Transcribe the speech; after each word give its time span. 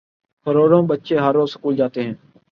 کروڑوں 0.45 0.81
بچے 0.89 1.15
ہر 1.23 1.33
روزسکول 1.35 1.75
جا 1.79 1.87
تے 1.93 2.01
ہیں۔ 2.03 2.13